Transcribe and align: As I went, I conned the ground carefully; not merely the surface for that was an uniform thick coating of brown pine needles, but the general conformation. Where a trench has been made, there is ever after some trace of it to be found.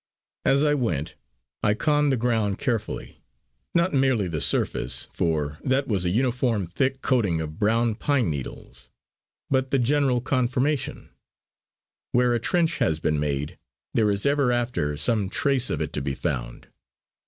As 0.45 0.63
I 0.63 0.73
went, 0.73 1.13
I 1.61 1.75
conned 1.75 2.11
the 2.11 2.17
ground 2.17 2.57
carefully; 2.57 3.21
not 3.75 3.93
merely 3.93 4.27
the 4.27 4.41
surface 4.41 5.07
for 5.13 5.59
that 5.63 5.87
was 5.87 6.05
an 6.05 6.11
uniform 6.11 6.65
thick 6.65 7.03
coating 7.03 7.39
of 7.39 7.59
brown 7.59 7.93
pine 7.93 8.27
needles, 8.31 8.89
but 9.51 9.69
the 9.69 9.77
general 9.77 10.19
conformation. 10.19 11.11
Where 12.13 12.33
a 12.33 12.39
trench 12.39 12.79
has 12.79 12.99
been 12.99 13.19
made, 13.19 13.59
there 13.93 14.09
is 14.09 14.25
ever 14.25 14.51
after 14.51 14.97
some 14.97 15.29
trace 15.29 15.69
of 15.69 15.81
it 15.83 15.93
to 15.93 16.01
be 16.01 16.15
found. 16.15 16.69